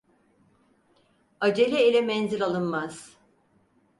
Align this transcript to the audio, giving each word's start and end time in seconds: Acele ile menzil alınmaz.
Acele 1.39 1.89
ile 1.89 2.01
menzil 2.01 2.43
alınmaz. 2.45 3.13